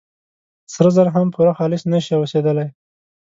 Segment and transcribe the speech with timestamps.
[0.73, 2.67] سره زر هم پوره خالص نه شي اوسېدلي.